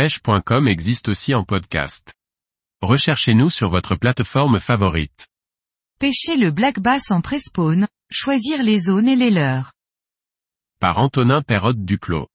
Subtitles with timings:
[0.00, 2.14] pêche.com existe aussi en podcast.
[2.80, 5.28] Recherchez-nous sur votre plateforme favorite.
[5.98, 9.74] Pêcher le black bass en pré-spawn, choisir les zones et les leurs.
[10.78, 12.28] Par Antonin Perrotte Duclos.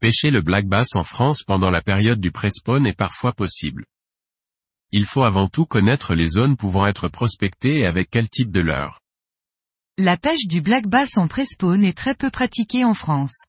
[0.00, 3.84] Pêcher le black bass en France pendant la période du pré-spawn est parfois possible.
[4.92, 8.60] Il faut avant tout connaître les zones pouvant être prospectées et avec quel type de
[8.60, 9.02] leurre.
[9.98, 13.44] La pêche du black bass en pré-spawn est très peu pratiquée en France.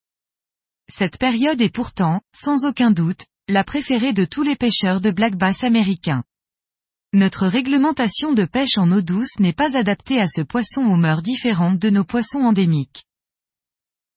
[0.94, 5.38] Cette période est pourtant, sans aucun doute, la préférée de tous les pêcheurs de black
[5.38, 6.24] bass américains.
[7.14, 11.24] Notre réglementation de pêche en eau douce n'est pas adaptée à ce poisson aux mœurs
[11.24, 13.06] différentes de nos poissons endémiques.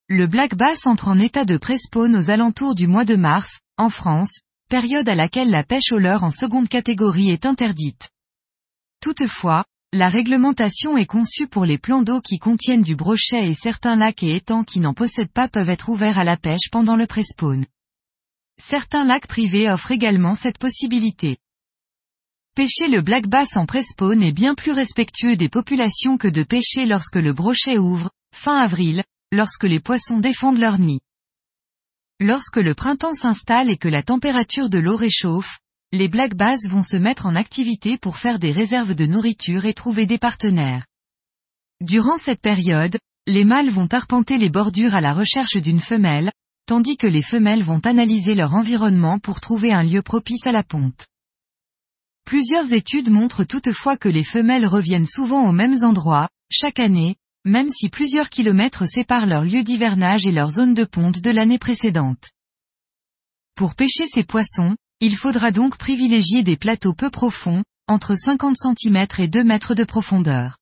[0.08, 3.88] Le black bass entre en état de pré-spawn aux alentours du mois de mars, en
[3.88, 8.10] France, période à laquelle la pêche au leurre en seconde catégorie est interdite.
[9.00, 13.94] Toutefois, la réglementation est conçue pour les plans d'eau qui contiennent du brochet et certains
[13.94, 17.06] lacs et étangs qui n'en possèdent pas peuvent être ouverts à la pêche pendant le
[17.06, 17.64] pré-spawn.
[18.60, 21.36] Certains lacs privés offrent également cette possibilité.
[22.56, 26.86] Pêcher le black bass en pré-spawn est bien plus respectueux des populations que de pêcher
[26.86, 31.02] lorsque le brochet ouvre, fin avril, lorsque les poissons défendent leur nid.
[32.18, 35.60] Lorsque le printemps s'installe et que la température de l'eau réchauffe,
[35.94, 39.74] les black bass vont se mettre en activité pour faire des réserves de nourriture et
[39.74, 40.84] trouver des partenaires.
[41.80, 46.32] Durant cette période, les mâles vont arpenter les bordures à la recherche d'une femelle,
[46.66, 50.64] tandis que les femelles vont analyser leur environnement pour trouver un lieu propice à la
[50.64, 51.06] ponte.
[52.26, 57.70] Plusieurs études montrent toutefois que les femelles reviennent souvent aux mêmes endroits, chaque année, même
[57.70, 62.30] si plusieurs kilomètres séparent leur lieu d'hivernage et leur zone de ponte de l'année précédente.
[63.54, 64.74] Pour pêcher ces poissons,
[65.04, 69.84] il faudra donc privilégier des plateaux peu profonds, entre 50 cm et 2 mètres de
[69.84, 70.56] profondeur.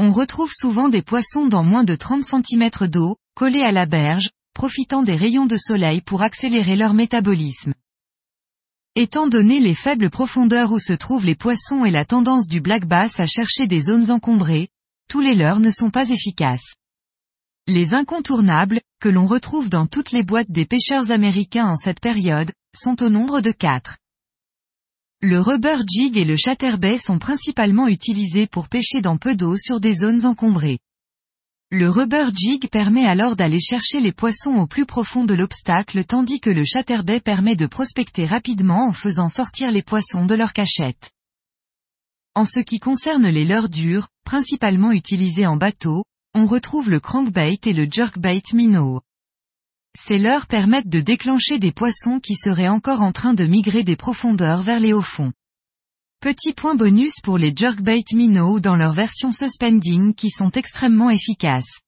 [0.00, 4.30] On retrouve souvent des poissons dans moins de 30 cm d'eau, collés à la berge,
[4.54, 7.74] profitant des rayons de soleil pour accélérer leur métabolisme.
[8.96, 12.86] Étant donné les faibles profondeurs où se trouvent les poissons et la tendance du black
[12.86, 14.66] bass à chercher des zones encombrées,
[15.08, 16.74] tous les leurres ne sont pas efficaces.
[17.68, 22.50] Les incontournables, que l'on retrouve dans toutes les boîtes des pêcheurs américains en cette période,
[22.74, 23.98] sont au nombre de quatre.
[25.20, 29.80] Le rubber jig et le chatterbait sont principalement utilisés pour pêcher dans peu d'eau sur
[29.80, 30.80] des zones encombrées.
[31.70, 36.40] Le rubber jig permet alors d'aller chercher les poissons au plus profond de l'obstacle tandis
[36.40, 41.10] que le chatterbait permet de prospecter rapidement en faisant sortir les poissons de leur cachette.
[42.34, 47.60] En ce qui concerne les leurres dures, principalement utilisés en bateau, on retrouve le crankbait
[47.64, 49.00] et le jerkbait minnow.
[49.96, 53.96] Ces leurres permettent de déclencher des poissons qui seraient encore en train de migrer des
[53.96, 55.32] profondeurs vers les hauts fonds.
[56.20, 61.83] Petit point bonus pour les jerkbait minnow dans leur version suspending qui sont extrêmement efficaces.